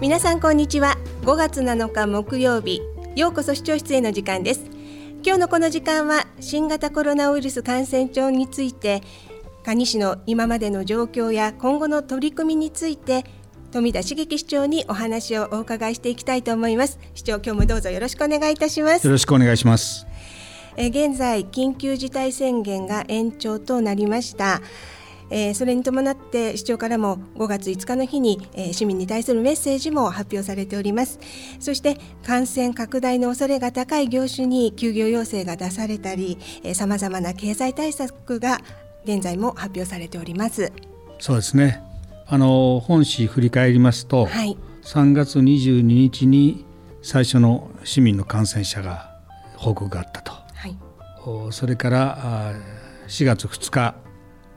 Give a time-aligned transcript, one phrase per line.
[0.00, 0.96] 皆さんこんにちは。
[1.24, 2.80] 5月7日木曜日。
[3.16, 4.62] ようこそ視聴室への時間です。
[5.22, 9.02] 今日のこの時間は新型コロナウイルス感染症について
[9.62, 13.26] 蟹市の今までの状況や今後の取り組みについて
[13.72, 16.98] 富田茂樹市長にお話をお伺いしていきたいと思います。
[17.12, 19.06] 市長今日もどうぞよろしくお願いいたします。
[19.06, 20.06] よろしくお願いします。
[20.78, 24.62] え現在緊急事態宣言が延長となりました
[25.30, 31.18] えー、それに伴って市長からも5月5日の日に、えー、市民に対するメッセージも発表されております。
[31.58, 36.38] そして感染拡大の恐れが高い業種に休業要請が出されたり
[36.74, 38.60] さまざまな経済対策が
[39.04, 40.72] 現在も発表されております。
[41.18, 41.82] そうですね。
[42.26, 46.64] あの本市振り返りますと、はい、3月22日に
[47.02, 49.10] 最初の市民の感染者が
[49.56, 52.54] 報告があったと、はい、それから
[53.08, 53.94] 4月2日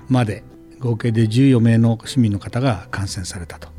[0.07, 0.43] まで
[0.83, 3.69] 合計で14名の市民の方が感染されたと。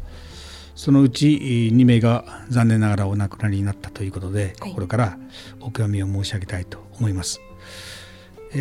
[0.75, 5.19] そのうち2名が残念ながらお亡くなりになったということで、心から
[5.61, 7.41] お悔やみを申し上げたいと思います。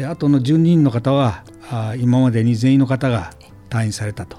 [0.09, 1.45] あとの12人の方は
[1.99, 3.33] 今までに全員の方が
[3.69, 4.38] 退院されたと。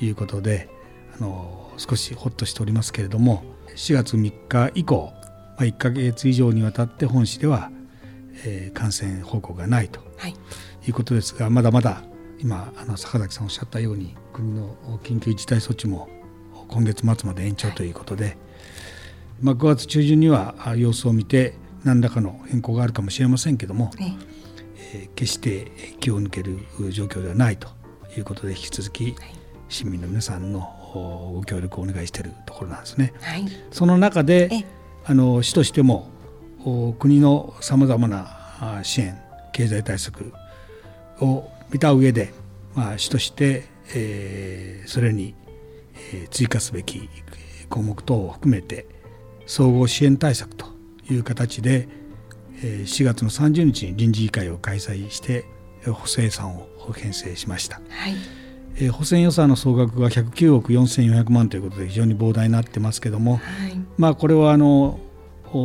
[0.00, 0.08] い。
[0.08, 0.70] うことで、
[1.18, 3.42] あの少しほっとしておりますけれども
[3.76, 5.12] 4月3日以降
[5.58, 7.70] 1か月以上にわたって本市では、
[8.44, 10.00] え感染報告がないと
[10.86, 12.02] いうことですがまだまだ
[12.42, 16.08] 今あの坂崎さんおっしゃったように国の緊急事態措置も
[16.68, 18.36] 今月末まで延長ということで、はい、
[19.42, 23.90] まあ、5月中旬には様子を見て何らかの変更があるかもしれませんけども、
[24.94, 26.58] えー、決して気を抜ける
[26.90, 27.68] 状況ではないと
[28.16, 29.14] いうことで引き続き
[29.68, 30.60] 市民の皆さんの
[31.34, 33.12] ご協力をお願いしているところなんですね。
[33.20, 34.66] はい、その中で
[35.04, 36.10] あの市としても
[36.98, 39.20] 国のさまざまな支援
[39.52, 40.32] 経済対策
[41.20, 42.32] を見た上で、
[42.74, 45.34] まあ、主として、えー、それに、
[46.12, 47.08] えー、追加すべき
[47.68, 48.86] 項目等を含めて
[49.46, 50.66] 総合支援対策と
[51.10, 51.88] いう形で、
[52.62, 55.44] えー、4月の30日に臨時議会を開催して
[55.86, 57.80] 補正予算を編成しました。
[57.88, 58.14] はい
[58.76, 63.40] えー、補正予算の総額が109億4400万ということで非常に膨大になってますけども、はい、
[63.96, 65.00] まあこれはあの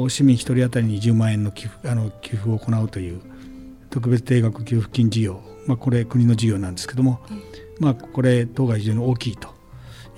[0.10, 3.22] 市民1人当たりに10万円の寄付あの寄付を行うという
[3.90, 7.20] 特別定額給付金事業まあ、これ国の事業なんですけども、
[7.80, 9.50] まあ、これ等が非常に大きいと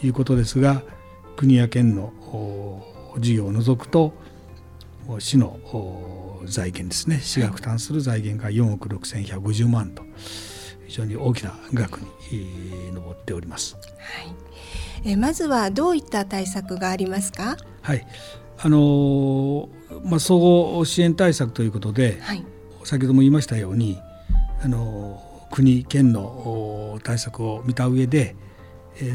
[0.03, 0.83] いうことですが
[1.35, 2.13] 国や県の
[3.19, 4.13] 事業を除くと
[5.19, 5.59] 市の
[6.45, 10.03] 財源ですね市が負担する財源が4億6150万と
[10.85, 12.07] 非常に大きな額に
[12.93, 13.75] 上っております。
[13.75, 13.79] は
[15.05, 17.57] い、えまずはどういった対策がありますか？
[17.81, 18.07] はい、
[18.57, 19.69] あの
[20.03, 22.45] まあ総合支援対策ということで、はい、
[22.83, 23.99] 先ほども言いましたように
[24.61, 25.21] あの
[25.51, 28.35] 国県の対策を見た上で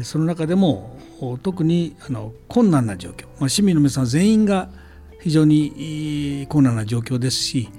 [0.03, 0.97] その中でも
[1.43, 4.69] 特にあの困難な状況、まあ、市民の皆さん全員が
[5.21, 7.69] 非常に困難な状況ですし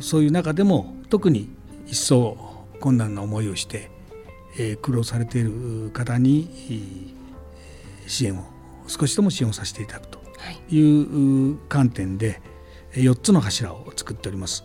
[0.00, 1.48] そういう中でも特に
[1.86, 2.36] 一層
[2.80, 3.90] 困難な思いをして
[4.82, 7.14] 苦労されている方に
[8.06, 8.44] 支援を
[8.86, 10.20] 少しでも支援をさせていただくと
[10.70, 12.40] いう観点で
[12.92, 14.64] 4つの柱を作っております。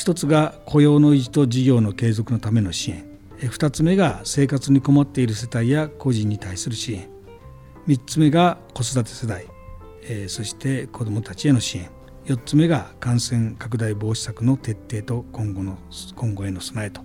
[0.00, 3.04] 一つが雇用の維持と事業の継続のための支援。
[3.50, 7.10] 二つ目が生活に困っている世帯や個人に対する支援。
[7.86, 9.44] 三つ目が子育て世代。
[10.26, 11.90] そして子どもたちへの支援。
[12.24, 15.76] 四つ目が感染拡大防止策の徹底と今後の
[16.16, 17.02] 今後への備えと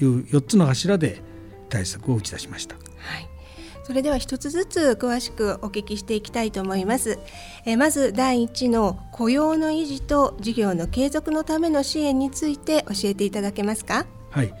[0.00, 1.22] いう4つの柱で
[1.68, 2.76] 対策を打ち出しました。
[2.76, 2.80] は
[3.18, 3.28] い。
[3.86, 7.20] それでは一つずつ詳しくお聞きしていきたいと思います。
[7.64, 14.04] えまず第一の雇用の維持と事業の継続のための支援について教えていただけますか？
[14.30, 14.52] はい、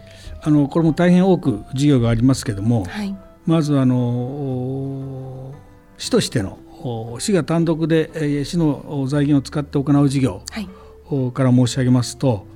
[0.42, 3.16] あのこれも大変多く事業がありますけれども、はい、
[3.46, 5.52] まずあの
[5.98, 6.60] 市としての
[7.18, 10.40] 市が単独で市の財源を使って行う事業
[11.34, 12.46] から申し上げますと、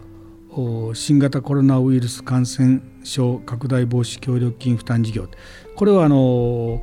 [0.94, 5.28] 新型コロナウイルス感染症拡大防止協力金負担事業。
[5.76, 6.82] これはあの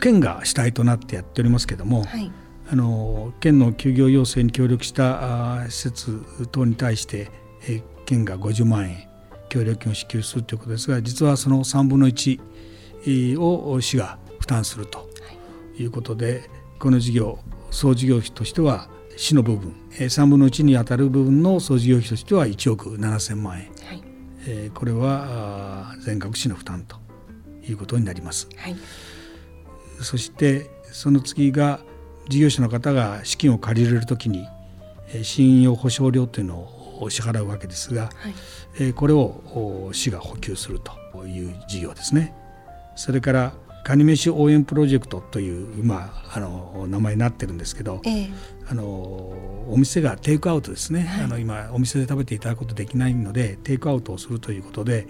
[0.00, 2.30] 県が主体となってやっておりますけれども、はい、
[2.70, 7.30] あの県の休業要請に協力した施設等に対して
[8.06, 9.08] 県が50万円
[9.48, 12.40] 協力金を支給するということですが実はその3分の1
[13.38, 15.08] を市が負担すると
[15.78, 15.84] い。
[15.84, 16.48] うことで、
[16.78, 17.38] この事業
[17.70, 24.02] 総事業費としては市の部分3分の1に当たる部分の総事業費としては1億7000万円、はい、
[24.74, 26.96] これは全額市の負担と
[27.68, 28.48] いうことになります。
[28.56, 28.76] はい、
[30.00, 31.80] そしてその次が
[32.28, 34.46] 事業者の方が資金を借りれるときに
[35.22, 38.10] 信用保証料というのを支払うわけですが、
[38.78, 40.80] はい、これを市が補給する
[41.12, 42.34] という事業ですね。
[42.96, 43.52] それから
[43.84, 48.30] カニ飯応援プロジェクトというまああの名前になってるんですけど、ええ、
[48.66, 55.06] あのお店がテイクアウトですね、はい、あの今お店で食べていただくことできないのでテイクアウトをするということで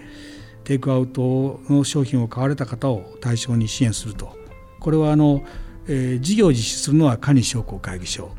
[0.65, 4.35] テイクアウトの商品を買われた方を対象に支援すると。
[4.79, 5.43] これはあの、
[5.87, 8.35] えー、事業を実施するのはカニ商工会議所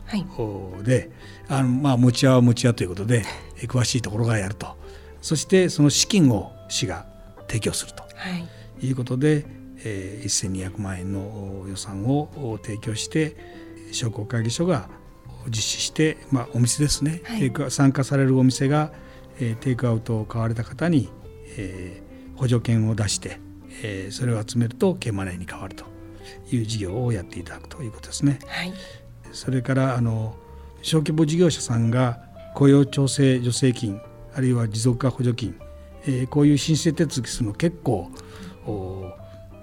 [0.84, 1.10] で、
[1.48, 3.24] はい、あのまあ持ち屋は持ち屋ということで
[3.66, 4.76] 詳しいところがやると。
[5.22, 7.06] そしてその資金を市が
[7.48, 8.08] 提供すると、は
[8.80, 9.46] い、いうことで
[9.86, 13.36] えー、1200万円の予算を提供して
[13.92, 14.88] 商工会議所が
[15.46, 18.92] 実施して、まあ、お店ですね、はい、参加されるお店が、
[19.38, 21.08] えー、テイクアウトを買われた方に、
[21.56, 23.38] えー、補助券を出して、
[23.84, 25.84] えー、それを集めると K マネーに変わると
[26.50, 28.40] いう事業をやっていただくということですね。
[28.48, 28.72] はい、
[29.30, 30.34] それからあの
[30.82, 32.20] 小規模事業者さんが
[32.56, 34.00] 雇用調整助成金
[34.34, 35.56] あるいは持続化補助金、
[36.02, 38.10] えー、こういう申請手続きするの結構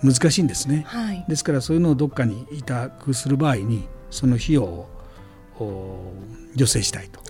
[0.04, 6.14] 難しいんですね、はい、ですからそういうのをどっかに委託する場合にその費用を
[6.52, 7.22] 助成したいと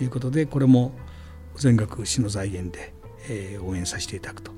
[0.00, 0.06] い。
[0.06, 0.92] うことで、はい、これも
[1.56, 2.92] 全額市の財源で、
[3.28, 4.52] えー、応援させていただくと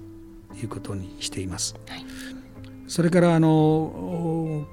[0.54, 1.74] いうことにしています。
[1.88, 2.04] はい、
[2.86, 4.66] それからあの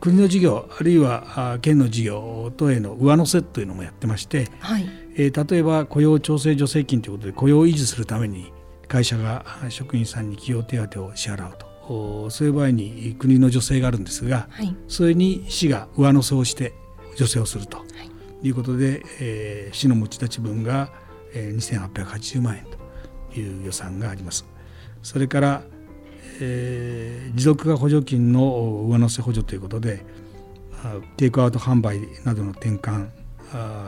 [0.00, 4.86] 国の事業あるいは県の事業等への上乗せというのもやってまして、はい、
[5.16, 8.52] えー、例えば雇用調整助成金ということで雇用を維持するために
[8.88, 16.74] 会社が職員さんに企業手当を支払うとそういう場合に国の助成があるんですが、はい、それに市が上乗せをして
[17.14, 17.78] 助成をすると。
[18.42, 18.50] い。
[18.50, 20.90] うことで、はい、えー、市の持ち立ち分が、
[21.32, 22.66] えー、2880万円
[23.34, 24.44] という予算があります。
[25.02, 25.62] それから、
[26.40, 30.04] えー、持続化補助金の上乗せ補助ということで
[31.16, 33.08] テイクアウト販売などの転換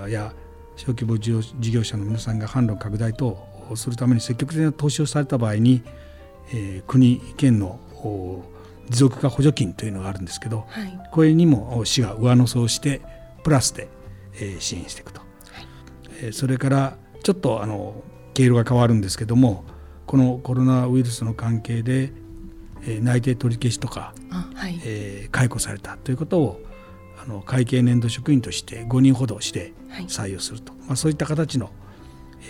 [0.09, 0.33] や
[0.77, 1.33] 小規模事
[1.71, 3.27] 業者の皆さんが販路拡大等
[3.69, 5.83] をするために積極的な投資をされた場合に、
[6.53, 7.81] えー、国県の
[8.91, 13.03] 持続化補助金というのがあるんですけど、はい、これにも市が上乗せをして
[13.45, 13.89] プラスで、
[14.41, 15.21] え支援していくと、
[16.23, 18.03] はい、それからちょっとあの
[18.35, 19.65] 経路が変わるんですけども
[20.07, 22.13] このコロナウイルスの関係で、
[22.87, 26.61] え内定取り消しとか、はい、えー、解雇されたということを
[27.23, 29.73] あの会計年度職員として5人ほどして
[30.07, 31.71] 採用すると、まあ、そういった形の、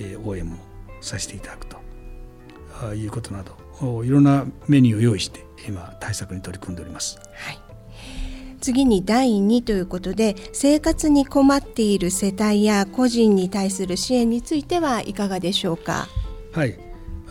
[0.00, 0.58] えー、応援も
[1.00, 3.56] させていただくということなど
[4.04, 7.18] いろんなメニューを用意して今対策に取り組んでおります。
[7.18, 7.58] はい。
[8.60, 16.08] 次に第2ということで生活に困っている世帯や個人に対する支援についてはいかがでしょうか？
[16.52, 16.78] はい。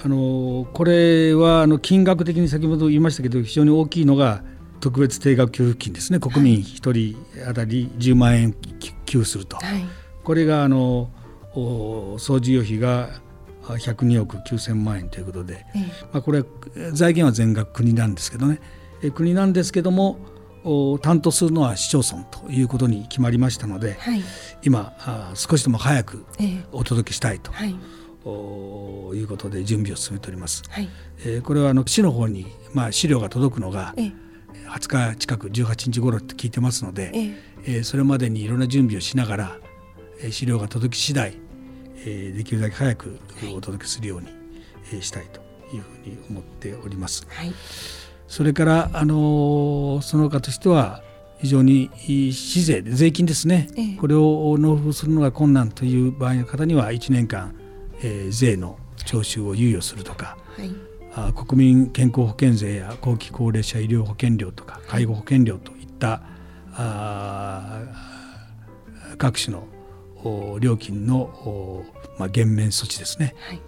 [0.01, 4.43] あのこれはあの金額的に先ほど言いましたけど非常に大きいのが
[4.79, 6.19] 特別定額給付金ですね。
[6.19, 6.63] 国民1
[6.93, 7.17] 人
[7.47, 8.53] 当たり10万円
[9.05, 9.83] 給付すると、はい、
[10.23, 11.09] これがあの
[12.19, 13.09] 総事業費が
[13.75, 15.79] 102億9000万円ということで、ええ、
[16.13, 16.43] まあ、これ
[16.91, 18.59] 財源は全額国なんですけどね。
[19.13, 20.19] 国なんですけども
[21.01, 24.23] 担当するのは市町村ということに決まりましたので、はい、
[24.63, 26.25] 今少しでも早く
[26.71, 27.69] お届けしたいと、はい、
[29.15, 30.63] いうことで準備を進めております。
[30.69, 30.89] はい、
[31.19, 33.93] えー、これはあの市の方に、まあ、資料が届くのが
[34.69, 37.19] 20日近く18日頃って聞いてますので、え
[37.65, 37.79] え。
[37.79, 39.57] ー、それまでにいろんな準備をしながら
[40.31, 41.37] 資料が届き次第
[42.07, 43.19] えできるだけ早く
[43.55, 44.27] お届けするように、
[44.93, 45.41] えしたいと
[45.75, 47.27] いうふうに思っております。
[47.29, 47.53] はい、
[48.27, 51.03] それからあのその他としては
[51.39, 51.91] 非常に
[52.33, 57.55] 市税税金ですね、ええ、これを納付するのが困難という場合の方には1年間、
[58.01, 60.71] えー、税の徴収を猶予するとか、はい、
[61.13, 66.21] あ国民健康保険税や後期高齢者医療保険料とか介護保険料といった、
[66.73, 67.81] あ
[69.17, 69.67] 各種の
[70.59, 71.83] 料金の、
[72.17, 73.61] まあ、減免措置ですね、はい、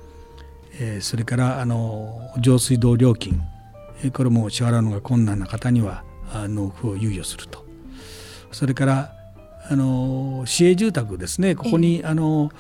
[0.80, 3.42] えー、それからあの上水道料金。
[4.14, 7.66] これも支払うのが困難な方には納付を猶予すると。
[8.52, 9.14] それから
[9.70, 11.56] あの市営住宅ですね。
[11.56, 12.52] ここに、あの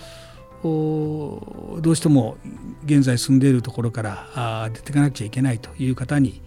[0.61, 2.35] どうしても
[2.83, 6.41] 現在住んでいるところから出ていかなくちゃいけないという方に、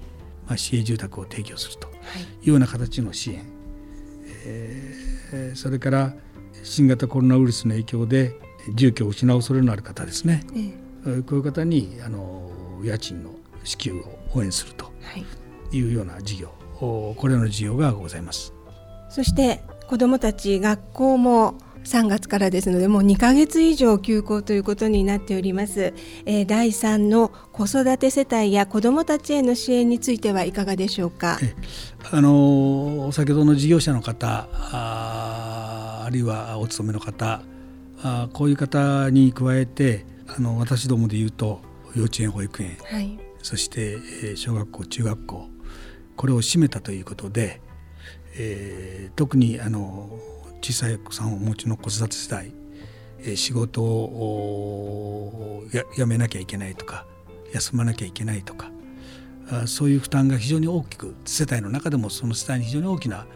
[0.46, 1.88] まあ、市営住宅を提供すると。
[1.88, 2.48] い。
[2.48, 3.46] うような形の支援、はい、
[4.44, 6.14] えー、それから
[6.62, 8.36] 新型コロナウイルスの影響で
[8.74, 12.50] 住居を失う恐れのある方ですね、ええ、こういう方にあの
[12.82, 13.30] 家賃の
[13.64, 14.92] 支給を応援すると
[15.72, 15.80] い。
[15.80, 18.52] うような事業、はい、これらの事業がございます。
[19.08, 25.92] そして子どもたち学校も3月からですのでもう2ヶ月以上休校ということになっております、
[26.26, 31.38] えー、第3の子育て世帯や子どもたちへの支援についてはいかがでしょうか？
[32.10, 34.48] あの先ほどの事業者の方
[36.12, 37.42] るいはお勤めの方
[38.02, 41.60] あこういう方に加えてあの私どもでいうと
[41.94, 45.48] 幼稚園保育園、はい、そして小学校中学校
[46.16, 47.60] これを占めたということで、
[48.36, 50.10] えー、特にあの
[50.62, 52.52] 小さいお子さんをお持ちの子育て世代、
[53.20, 55.64] えー、仕事を
[55.96, 57.06] やめなきゃいけないとか
[57.52, 58.70] 休まなきゃいけないとか
[59.50, 63.26] あそういう負担が非常に大きく世帯の中でもその世帯に非常に大きな、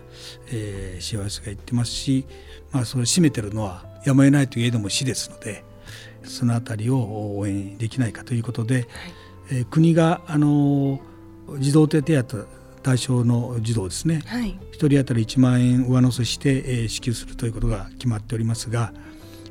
[0.52, 2.26] えー、幸せがいってますし、
[2.72, 5.64] まあ、それを占めてるのはやむを得ないといえども市ですので
[6.24, 8.86] その辺りを応援できないかということで、はい、
[9.52, 11.00] えー、国があの
[11.58, 12.46] 児童手当
[12.82, 18.92] 対象の児童ですね、はい、1人当たり1万円上乗せして、えー、支給するということが決まっておりますが、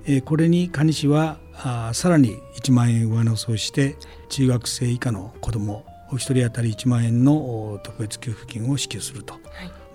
[0.06, 3.96] えー、これに蟹市はあさらに1万円上乗せをして
[4.30, 9.42] 中学生以下の子ども1人当たり1万円の特別給付金を支給すると、はい、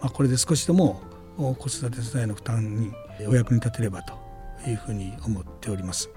[0.00, 1.02] まあ、これで少しでも
[1.36, 2.92] 子育て世代の負担に
[3.26, 4.14] お役に立てればと
[4.66, 6.10] いうふうに思っております。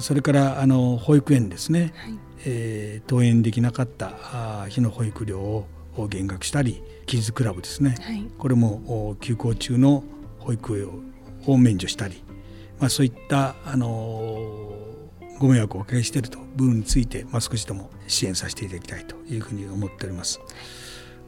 [0.00, 10.04] それからあの保育園ですね、はい、えー、登園できなかった日の保育料をを減額したりキッズクラブですね、はい、これも休校中の
[10.38, 10.88] 保育園
[11.46, 12.22] を免除したり、
[12.78, 14.72] まあ、そういったあの
[15.38, 20.40] ご迷惑をおかけしていると部分について、まあ、少しでも支援させていただきたいというふうに思っております。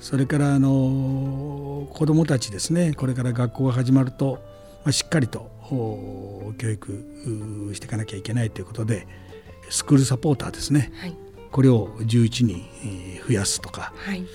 [0.03, 4.43] それからあの子どもたちですねこれから学校が始まると、
[4.85, 5.49] まあ、しっかりと
[6.59, 9.07] 教育していかなきゃいけないということで
[9.71, 11.17] スクールサポーターですね、はい、
[11.53, 12.65] これを11人
[13.29, 14.27] 増やすとか、はい、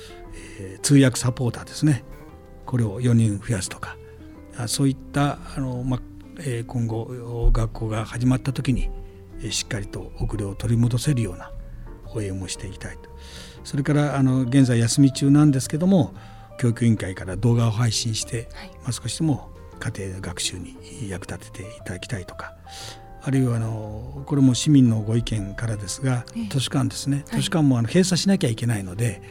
[0.62, 2.06] えー、通訳サポーターですね。
[2.66, 3.98] これを4人増やすとか
[4.68, 6.02] そういったあの、ま
[6.40, 8.90] えー、今後学校が始まった時に
[9.52, 11.52] しっかりと遅れを取り戻せるような
[12.14, 13.10] 応援もしていきたいと
[13.68, 16.14] それからあの現在休み中なんですけども
[16.58, 19.50] 教育委員会から動画を配信して、はい、まあ、少しでも
[19.82, 20.78] 家庭学習に
[21.10, 22.56] 役立てていただきたいとか
[23.22, 29.22] あるいはあのこれも市民のご意見からですが、図書館ですね、図書館もあの閉鎖しなきゃいけないので、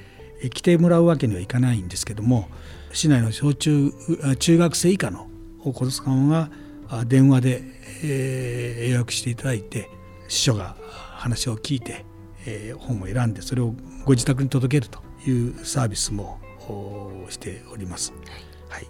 [0.53, 2.51] 来てもらうわけにはいかないんですけども
[2.93, 3.91] 市内の小中
[4.39, 5.29] 中学生以下の
[5.65, 6.51] お子さんは
[7.07, 7.63] 電話で、
[8.05, 9.89] えー、予約していただいて
[10.29, 10.77] 司書が
[11.15, 12.05] 話を聞いて、
[12.47, 13.75] えー、本を選んでそれを
[14.05, 16.39] ご自宅に届けるというサービスも
[17.29, 18.13] しております。
[18.69, 18.89] はい、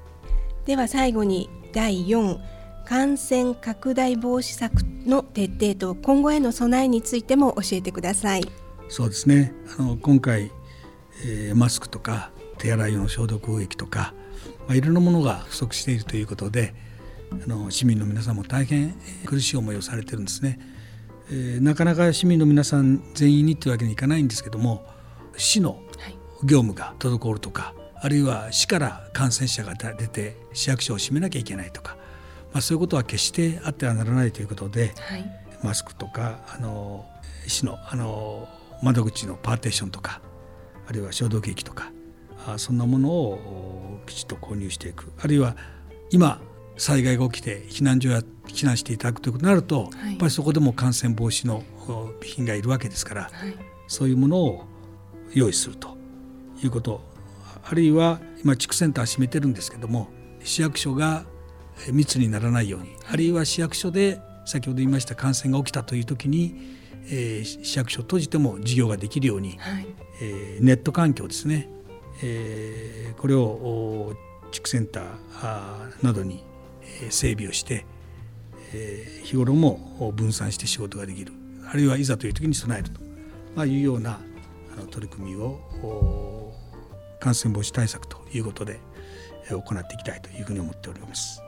[0.65, 2.39] では最後に第4
[2.87, 8.45] 感染拡大防止策の徹底と今後への備えについても教えてください。
[8.89, 10.53] そうですねあの今回
[11.25, 14.15] えー、マスクとか手洗い用の消毒液とか、
[14.67, 16.75] まあ、いろんなものが不足しているということで
[17.31, 18.95] あの市民の皆さんも大変
[19.25, 20.59] 苦しい思いをされてるんですね。
[21.29, 24.87] えー、なかなか市民の皆さん全員にというわけにいかないんですけども
[25.37, 25.81] 市の
[26.45, 31.97] 業務が滞るとか、あるいは市から感染者が出て市役所を閉めなきゃいけないとか、
[32.53, 35.25] まあ、そういうことは決してあってはならないということで、はい、
[35.63, 37.07] マスクとかあの
[37.47, 38.49] 市のあの
[38.83, 40.21] 窓口のパーテーションとか
[40.87, 41.91] あるいは消毒液とか
[42.47, 45.13] あそんなものをきちっと購入していく。
[45.19, 45.57] あるいは
[46.11, 46.41] 今
[46.77, 53.55] 災害が起きて避難所や避難していただくということになると、はい、やっぱりそこでも感染防止の備品がいるわけですから、はい、
[53.87, 54.65] そういうものを
[55.33, 55.97] 用意すると
[56.63, 57.01] いうこと
[57.69, 60.09] あるいは今地区センター閉めてるんですけども
[60.43, 61.25] 市役所が
[61.91, 66.55] 密にならないように、はい、あるいは市役所で先ほど言いました感染が起きたという時に、
[67.11, 69.87] えー、市役所を閉じても事業ができるように、はい、
[70.23, 71.69] えー、ネット環境ですね、
[72.23, 74.15] えー、これを
[74.53, 76.45] 地区センターなどに
[77.11, 77.85] 整備をして、
[78.73, 81.33] え、日頃も分散して仕事ができる
[81.69, 83.01] あるいはいざという時に備えると、
[83.55, 84.21] ま、いうような
[84.73, 86.53] あの取り組みを
[87.21, 88.79] 感染防止対策ということで
[89.49, 91.41] 行っていきたいというふうに思っております。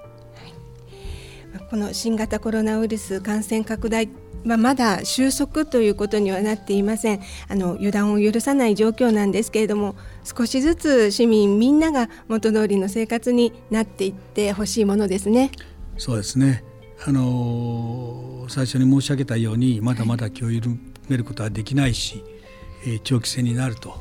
[1.71, 4.09] この新型コロナウイルス感染拡大
[4.45, 15.51] まあ、まだ収束ということにはなっていませんあの油断を許さない状況なんですけれども少しずつ市民みんなが元通りの生活になっていってほしいものですね。
[15.97, 16.65] そうですね
[17.05, 20.71] あの最初に申し上げたようにまだまだ気を緩
[21.09, 22.25] めることはできないし、
[22.85, 24.01] はい、長期戦になると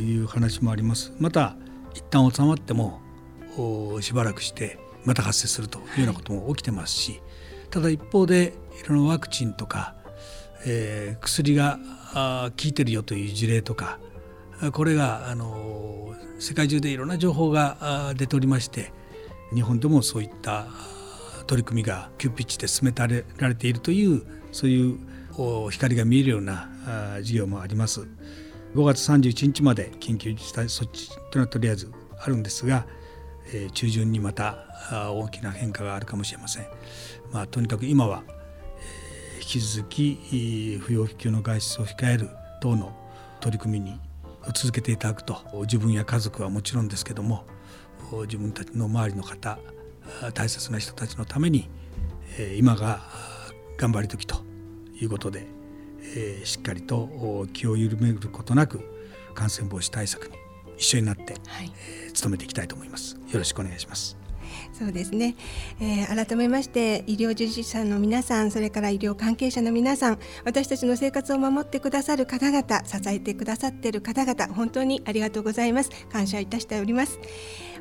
[0.00, 1.12] いう話もあります。
[1.18, 1.56] また
[1.94, 3.00] 一旦収まっても
[4.00, 7.20] しばらくしてまた発生するというようなことも起きてますし、はい、
[7.70, 8.54] ただ一方で
[8.84, 9.94] いろんなワクチンとか、
[10.66, 11.78] えー、薬が
[12.14, 13.98] 効いてるよという事例とか
[14.72, 18.92] これがあの世界中でいろんな情報が出ておりまして
[19.54, 20.66] 日本でもそういった
[21.46, 24.98] 取り組みが急ピッチで進められているというそういう
[25.70, 26.68] 光が見えるような
[27.22, 28.06] 事業もあります。
[28.74, 32.86] 5月31日まで緊急事態措置というのはとりあえずあるんですが、
[33.52, 34.56] え、中旬にまた
[35.12, 36.66] 大きな変化があるかもしれません。
[37.32, 38.22] まあ、とにかく今は
[39.40, 42.30] 引き続き不要不急の外出を控える
[42.60, 42.94] 等の
[43.40, 44.00] 取り組みに
[44.54, 47.44] 続けていただくと自分や家族はもちろんですけども
[48.22, 49.58] 自分たちの周りの方
[50.34, 51.68] 大切な人たちのために
[52.56, 53.00] 今が
[53.76, 54.36] 頑張り時と
[55.00, 55.46] いうことで
[56.44, 58.80] しっかりと気を緩めることなく
[59.34, 60.36] 感染防止対策に
[60.82, 61.72] 一緒になって、はい、
[62.20, 63.14] 努めていきたいと思います。
[63.14, 64.18] よろしくお願いします。
[64.72, 65.36] そうですね、
[65.80, 75.90] えー、改めまして医療従事者の皆さんそれから医療関係者の皆さん私たちの生活を守ってくださる方々支えてくださっている方々本当にありがとうございます。
[76.10, 77.20] 感謝いたしております。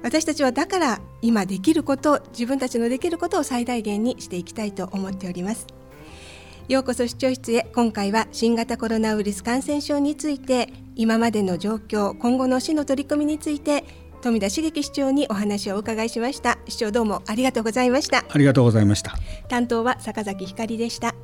[0.04, 5.68] 私たちはだから今できること自分たちのできることを最大限にしていきたいと思っております。
[6.68, 7.68] ようこそ視聴室へ。
[7.74, 13.86] 今回は新型コロナウイルス感染症について今までの状況今後の市の取り組みについて
[14.22, 16.60] 富田茂樹市長にお話をお伺いしました。
[16.68, 18.24] 市長どうもありがとうございました。
[18.30, 19.16] ありがとうございました。
[19.50, 21.16] 担当は坂崎ひかりでした